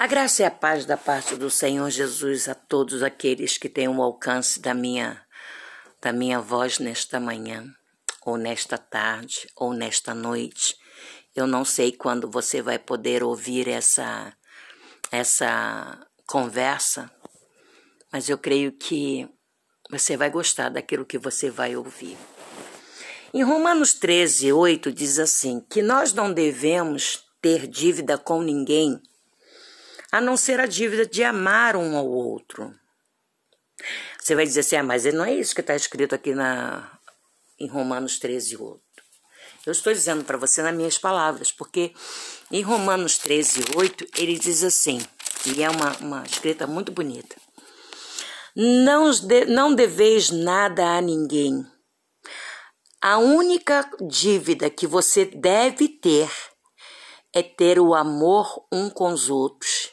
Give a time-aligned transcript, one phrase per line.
[0.00, 3.88] A graça e a paz da parte do Senhor Jesus a todos aqueles que têm
[3.88, 5.20] o alcance da minha
[6.00, 7.66] da minha voz nesta manhã,
[8.24, 10.76] ou nesta tarde, ou nesta noite.
[11.34, 14.32] Eu não sei quando você vai poder ouvir essa
[15.10, 17.10] essa conversa,
[18.12, 19.28] mas eu creio que
[19.90, 22.16] você vai gostar daquilo que você vai ouvir.
[23.34, 29.02] Em Romanos 13, 8 diz assim: que nós não devemos ter dívida com ninguém
[30.10, 32.74] a não ser a dívida de amar um ao outro.
[34.18, 36.98] Você vai dizer assim, ah, mas não é isso que está escrito aqui na,
[37.58, 38.80] em Romanos 13, 8.
[39.66, 41.92] Eu estou dizendo para você nas minhas palavras, porque
[42.50, 45.00] em Romanos 13, 8, ele diz assim,
[45.46, 47.36] e é uma, uma escrita muito bonita.
[48.56, 49.10] Não,
[49.48, 51.64] não deveis nada a ninguém.
[53.00, 56.28] A única dívida que você deve ter
[57.32, 59.87] é ter o amor um com os outros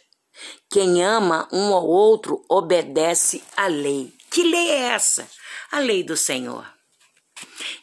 [0.69, 4.13] quem ama um ao outro obedece à lei.
[4.29, 5.27] Que lei é essa?
[5.71, 6.65] A lei do Senhor.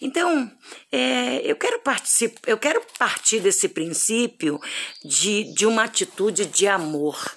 [0.00, 0.50] Então,
[0.90, 1.80] é, eu, quero
[2.46, 4.60] eu quero partir desse princípio
[5.04, 7.34] de, de uma atitude de amor.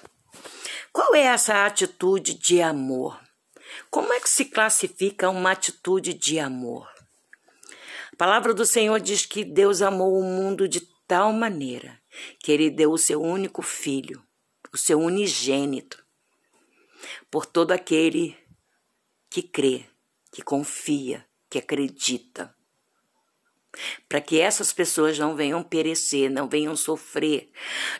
[0.92, 3.20] Qual é essa atitude de amor?
[3.90, 6.88] Como é que se classifica uma atitude de amor?
[8.12, 11.98] A palavra do Senhor diz que Deus amou o mundo de tal maneira
[12.40, 14.25] que ele deu o seu único filho
[14.76, 16.04] o seu unigênito,
[17.30, 18.36] por todo aquele
[19.30, 19.86] que crê,
[20.30, 22.54] que confia, que acredita.
[24.06, 27.50] Para que essas pessoas não venham perecer, não venham sofrer,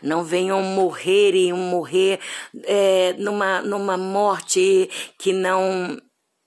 [0.02, 2.20] não venham morrer e morrer
[2.64, 5.98] é, numa, numa morte que não,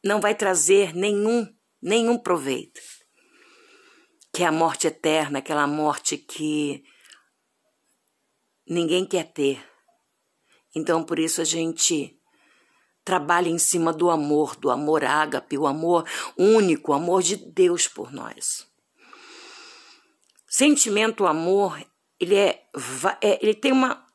[0.03, 1.47] não vai trazer nenhum,
[1.81, 2.79] nenhum proveito.
[4.31, 6.83] Que é a morte eterna, aquela morte que
[8.67, 9.69] ninguém quer ter
[10.75, 12.15] então, por isso a gente
[13.03, 16.05] trabalha em cima do amor, do amor ágape, o amor
[16.37, 18.67] único, o amor de Deus por nós.
[20.47, 21.83] Sentimento amor,
[22.19, 22.65] ele é,
[23.21, 24.05] é ele tem uma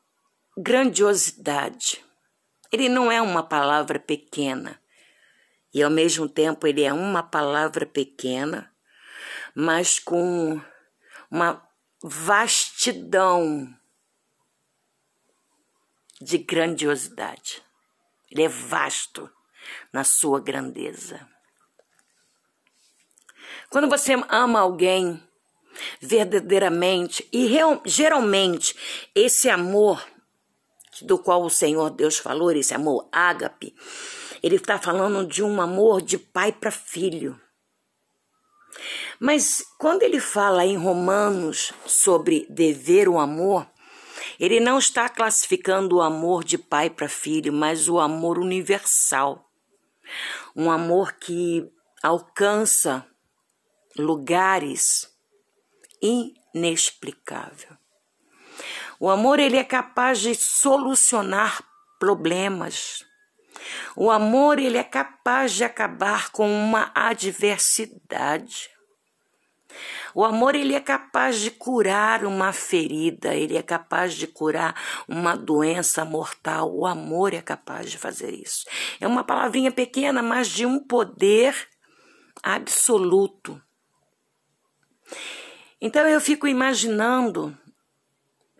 [0.57, 2.03] grandiosidade.
[2.71, 4.79] Ele não é uma palavra pequena.
[5.73, 8.71] E ao mesmo tempo ele é uma palavra pequena,
[9.53, 10.61] mas com
[11.29, 11.61] uma
[12.01, 13.67] vastidão
[16.25, 17.61] de grandiosidade.
[18.29, 19.29] Ele é vasto
[19.93, 21.25] na sua grandeza.
[23.69, 25.21] Quando você ama alguém
[26.01, 28.75] verdadeiramente, e real, geralmente
[29.13, 30.03] esse amor
[31.01, 33.75] do qual o Senhor Deus falou, esse amor ágape,
[34.41, 37.39] ele está falando de um amor de pai para filho.
[39.19, 43.67] Mas quando ele fala em Romanos sobre dever o amor,
[44.39, 49.49] ele não está classificando o amor de pai para filho, mas o amor universal.
[50.55, 51.69] Um amor que
[52.03, 53.05] alcança
[53.97, 55.09] lugares
[56.01, 57.67] inexplicáveis.
[58.99, 61.63] O amor ele é capaz de solucionar
[61.99, 63.03] problemas.
[63.95, 68.69] O amor ele é capaz de acabar com uma adversidade.
[70.13, 74.75] O amor ele é capaz de curar uma ferida, ele é capaz de curar
[75.07, 76.73] uma doença mortal.
[76.73, 78.65] O amor é capaz de fazer isso.
[78.99, 81.55] É uma palavrinha pequena, mas de um poder
[82.41, 83.61] absoluto.
[85.81, 87.57] Então eu fico imaginando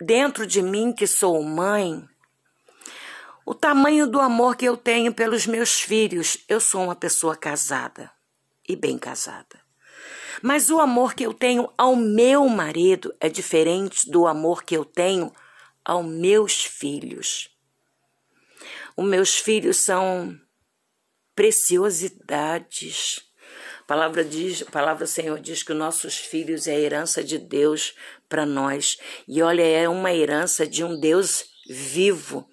[0.00, 2.06] dentro de mim que sou mãe,
[3.44, 6.38] o tamanho do amor que eu tenho pelos meus filhos.
[6.48, 8.10] Eu sou uma pessoa casada
[8.68, 9.65] e bem casada.
[10.42, 14.84] Mas o amor que eu tenho ao meu marido é diferente do amor que eu
[14.84, 15.32] tenho
[15.84, 17.50] aos meus filhos.
[18.96, 20.38] Os meus filhos são
[21.34, 23.20] preciosidades.
[23.80, 27.22] A palavra, diz, a palavra do Senhor diz que os nossos filhos é a herança
[27.22, 27.94] de Deus
[28.28, 28.98] para nós.
[29.28, 32.48] E olha, é uma herança de um Deus vivo.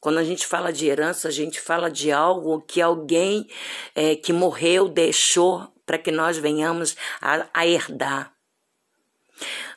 [0.00, 3.48] Quando a gente fala de herança, a gente fala de algo que alguém
[3.94, 8.30] é, que morreu deixou para que nós venhamos a, a herdar.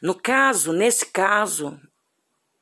[0.02, 1.80] No caso, nesse caso,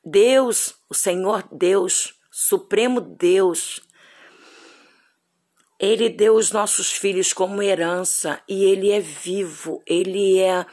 [0.04, 3.80] Deus, o Senhor Deus, Supremo Deus,
[5.80, 10.64] Ele deu os nossos filhos como herança e Ele é vivo, Ele é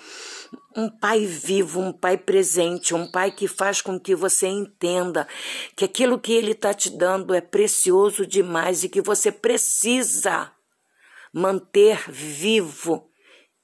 [0.75, 5.27] um pai vivo, um pai presente, um pai que faz com que você entenda
[5.75, 10.51] que aquilo que Ele está te dando é precioso demais e que você precisa
[11.33, 13.09] manter vivo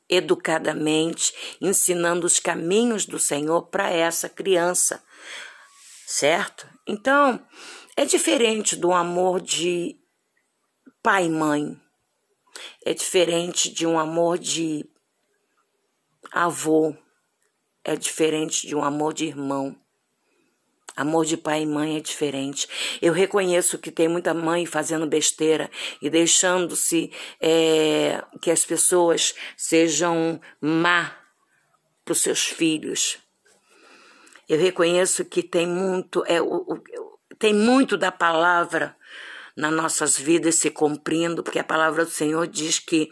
[0.10, 5.04] educadamente, ensinando os caminhos do Senhor para essa criança.
[6.06, 6.69] certo?
[6.88, 7.44] Então,
[7.95, 9.98] é diferente do amor de
[11.01, 11.80] pai e mãe.
[12.86, 14.88] É diferente de um amor de
[16.31, 16.95] avô.
[17.83, 19.75] É diferente de um amor de irmão.
[20.95, 22.67] Amor de pai e mãe é diferente.
[23.01, 25.69] Eu reconheço que tem muita mãe fazendo besteira
[26.01, 27.11] e deixando-se
[27.41, 31.15] é, que as pessoas sejam má
[32.05, 33.17] para os seus filhos.
[34.47, 36.83] Eu reconheço que tem muito, é, o, o,
[37.39, 38.95] tem muito da palavra
[39.55, 43.09] nas nossas vidas se cumprindo, porque a palavra do Senhor diz que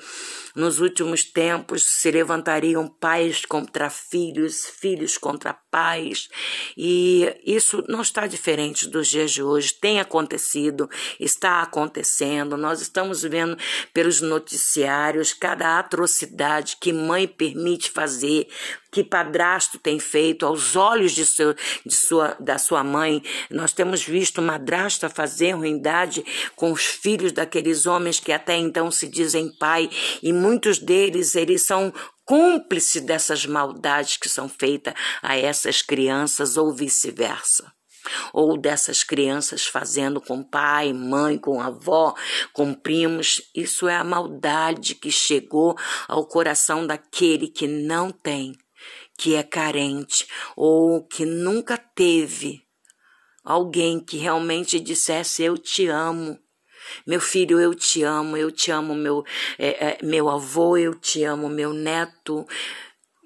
[0.56, 6.30] nos últimos tempos se levantariam pais contra filhos, filhos contra pais,
[6.76, 9.74] e isso não está diferente dos dias de hoje.
[9.74, 10.90] Tem acontecido,
[11.20, 12.58] está acontecendo.
[12.58, 13.58] Nós estamos vendo
[13.94, 18.48] pelos noticiários cada atrocidade que mãe permite fazer,
[18.92, 21.56] que padrasto tem feito aos olhos de, seu,
[21.86, 23.24] de sua, da sua mãe.
[23.50, 26.26] Nós temos visto madrasta fazer ruindade
[26.56, 29.90] com os filhos daqueles homens que até então se dizem pai
[30.22, 31.94] e muitos deles eles são
[32.26, 37.72] cúmplices dessas maldades que são feitas a essas crianças ou vice-versa
[38.34, 42.16] ou dessas crianças fazendo com pai, mãe, com avó,
[42.54, 43.42] com primos.
[43.56, 45.78] Isso é a maldade que chegou
[46.08, 48.54] ao coração daquele que não tem,
[49.18, 52.62] que é carente ou que nunca teve
[53.44, 56.40] alguém que realmente dissesse eu te amo.
[57.06, 59.24] Meu filho, eu te amo, eu te amo, meu,
[59.58, 62.46] é, é, meu avô, eu te amo, meu neto,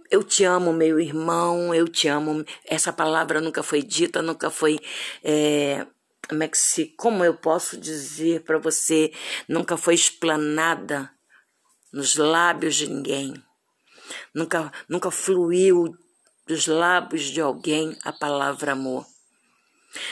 [0.09, 2.45] eu te amo, meu irmão, eu te amo.
[2.65, 4.79] Essa palavra nunca foi dita, nunca foi.
[5.23, 5.85] É,
[6.27, 6.85] como é que se.
[6.97, 9.12] Como eu posso dizer para você?
[9.47, 11.12] Nunca foi explanada
[11.91, 13.33] nos lábios de ninguém.
[14.33, 15.95] Nunca, nunca fluiu
[16.47, 19.06] dos lábios de alguém a palavra amor.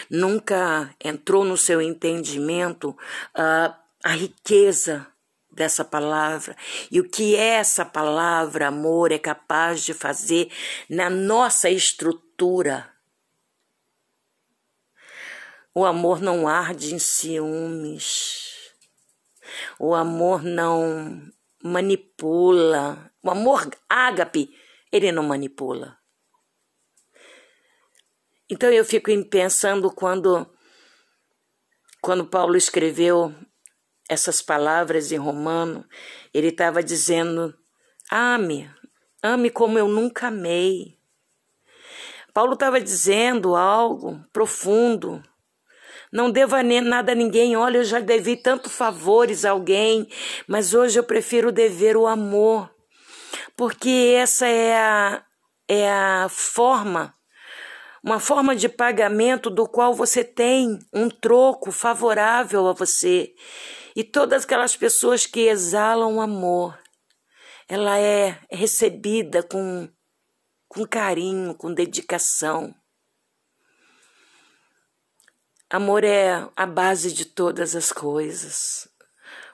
[0.10, 5.08] Nunca entrou no seu entendimento uh, a riqueza
[5.52, 6.56] dessa palavra
[6.92, 10.52] e o que essa palavra amor é capaz de fazer
[10.90, 12.90] na nossa estrutura.
[15.76, 18.54] O amor não arde em ciúmes.
[19.80, 21.22] O amor não
[21.64, 23.12] manipula.
[23.24, 24.56] O amor ágape,
[24.92, 25.98] ele não manipula.
[28.54, 30.48] Então eu fico pensando quando
[32.00, 33.34] quando Paulo escreveu
[34.08, 35.84] essas palavras em Romano,
[36.32, 37.52] ele estava dizendo:
[38.12, 38.70] ame,
[39.24, 41.00] ame como eu nunca amei.
[42.32, 45.24] Paulo estava dizendo algo profundo.
[46.12, 47.56] Não deva nada a ninguém.
[47.56, 50.08] Olha, eu já devi tanto favores a alguém,
[50.48, 52.70] mas hoje eu prefiro dever o amor,
[53.58, 55.26] porque essa é a,
[55.68, 57.16] é a forma
[58.04, 63.34] uma forma de pagamento do qual você tem um troco favorável a você.
[63.96, 66.78] E todas aquelas pessoas que exalam amor,
[67.66, 69.88] ela é recebida com,
[70.68, 72.76] com carinho, com dedicação.
[75.70, 78.88] Amor é a base de todas as coisas.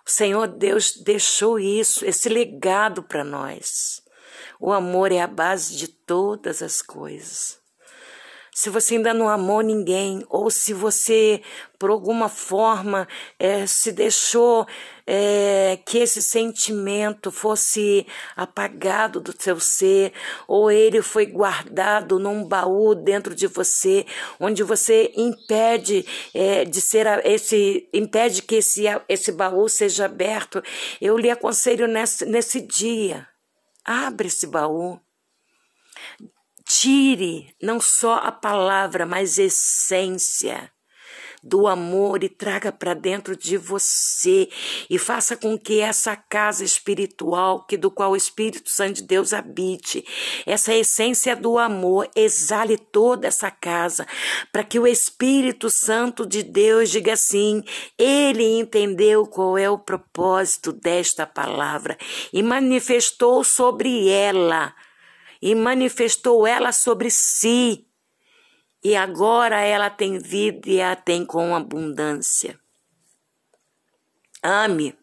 [0.05, 4.01] O Senhor Deus deixou isso, esse legado para nós.
[4.59, 7.59] O amor é a base de todas as coisas
[8.53, 11.41] se você ainda não amou ninguém, ou se você,
[11.77, 14.67] por alguma forma, é, se deixou
[15.05, 20.13] é, que esse sentimento fosse apagado do seu ser,
[20.47, 24.05] ou ele foi guardado num baú dentro de você,
[24.39, 30.61] onde você impede é, de ser esse, impede que esse, esse baú seja aberto,
[30.99, 33.27] eu lhe aconselho nesse, nesse dia.
[33.85, 34.99] Abre esse baú
[36.71, 40.71] Tire não só a palavra, mas a essência
[41.41, 44.47] do amor e traga para dentro de você
[44.87, 49.33] e faça com que essa casa espiritual, que do qual o Espírito Santo de Deus
[49.33, 50.05] habite,
[50.45, 54.05] essa essência do amor exale toda essa casa,
[54.51, 57.63] para que o Espírito Santo de Deus diga assim:
[57.97, 61.97] ele entendeu qual é o propósito desta palavra
[62.31, 64.71] e manifestou sobre ela
[65.41, 67.85] e manifestou ela sobre si.
[68.83, 72.59] E agora ela tem vida e a tem com abundância.
[74.41, 74.97] Ame.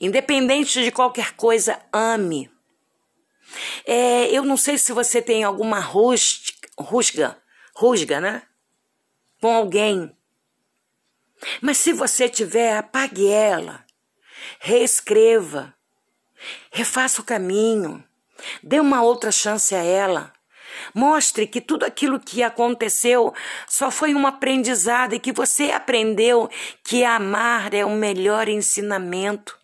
[0.00, 2.50] Independente de qualquer coisa, ame.
[3.86, 7.40] É, eu não sei se você tem alguma rusga,
[7.74, 8.42] rusga, né?
[9.40, 10.14] Com alguém.
[11.60, 13.84] Mas se você tiver, apague ela.
[14.60, 15.74] Reescreva.
[16.70, 18.04] Refaça o caminho.
[18.62, 20.32] Dê uma outra chance a ela.
[20.94, 23.32] Mostre que tudo aquilo que aconteceu
[23.68, 26.48] só foi um aprendizado e que você aprendeu
[26.84, 29.56] que amar é o melhor ensinamento.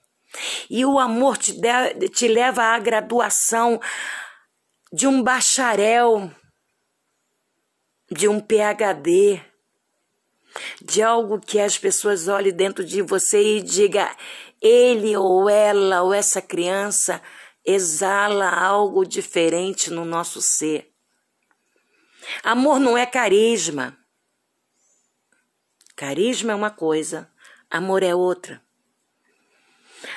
[0.69, 3.81] E o amor te, de, te leva à graduação
[4.93, 6.31] de um bacharel,
[8.11, 9.41] de um PhD,
[10.83, 14.15] de algo que as pessoas olhem dentro de você e diga
[14.61, 17.23] ele ou ela ou essa criança
[17.69, 20.91] exala algo diferente no nosso ser.
[22.43, 23.95] Amor não é carisma.
[25.95, 27.31] Carisma é uma coisa,
[27.71, 28.63] amor é outra.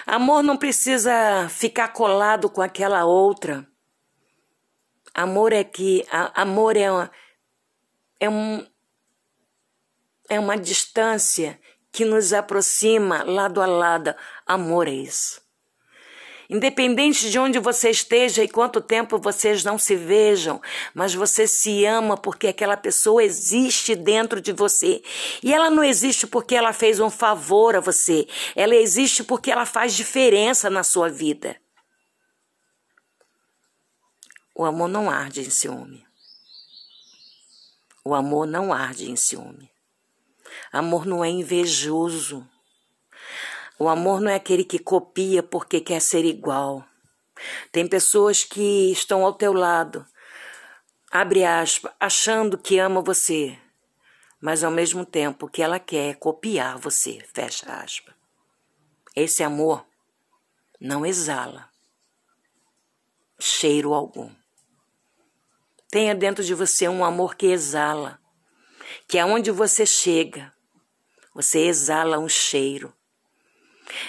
[0.06, 3.68] Amor não precisa ficar colado com aquela outra.
[5.14, 7.12] Amor é que amor é uma,
[8.18, 8.66] é um
[10.30, 11.60] é uma distância
[11.92, 14.16] que nos aproxima lado a lado.
[14.46, 15.42] Amor é isso.
[16.52, 20.62] Independente de onde você esteja e quanto tempo vocês não se vejam,
[20.94, 25.02] mas você se ama porque aquela pessoa existe dentro de você.
[25.42, 29.66] E ela não existe porque ela fez um favor a você, ela existe porque ela
[29.66, 31.56] faz diferença na sua vida.
[34.54, 36.06] O amor não arde em ciúme.
[38.04, 39.72] O amor não arde em ciúme.
[40.70, 42.46] Amor não é invejoso.
[43.82, 46.86] O amor não é aquele que copia porque quer ser igual.
[47.72, 50.06] Tem pessoas que estão ao teu lado,
[51.10, 53.58] abre aspas, achando que ama você,
[54.40, 58.14] mas ao mesmo tempo que ela quer copiar você, fecha aspas.
[59.16, 59.84] Esse amor
[60.80, 61.68] não exala
[63.40, 64.30] cheiro algum.
[65.90, 68.22] Tenha dentro de você um amor que exala,
[69.08, 70.54] que aonde você chega,
[71.34, 72.94] você exala um cheiro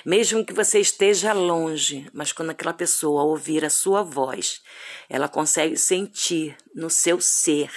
[0.04, 4.62] mesmo que você esteja longe, mas quando aquela pessoa ouvir a sua voz,
[5.08, 7.70] ela consegue sentir no seu ser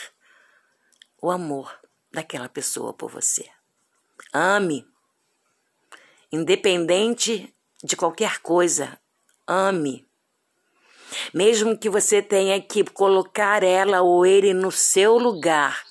[1.22, 1.78] o amor
[2.12, 3.50] daquela pessoa por você.
[4.34, 4.86] Ame.
[6.32, 9.00] Independente de qualquer coisa,
[9.48, 10.06] ame.
[11.34, 15.86] Mesmo que você tenha que colocar ela ou ele no seu lugar,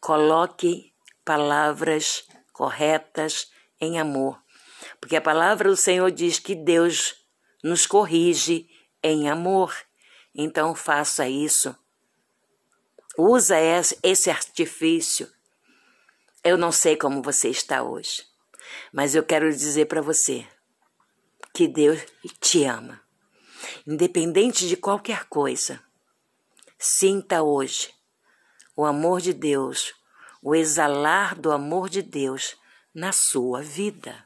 [0.00, 0.92] coloque
[1.24, 3.50] palavras corretas
[3.80, 4.42] em amor
[5.00, 7.16] porque a palavra do Senhor diz que Deus
[7.62, 8.68] nos corrige
[9.02, 9.74] em amor.
[10.34, 11.74] Então faça isso.
[13.16, 13.56] Usa
[14.02, 15.30] esse artifício.
[16.44, 18.24] Eu não sei como você está hoje,
[18.92, 20.46] mas eu quero dizer para você
[21.52, 22.00] que Deus
[22.40, 23.00] te ama.
[23.86, 25.82] Independente de qualquer coisa,
[26.78, 27.92] sinta hoje
[28.76, 29.92] o amor de Deus,
[30.40, 32.56] o exalar do amor de Deus
[32.94, 34.24] na sua vida.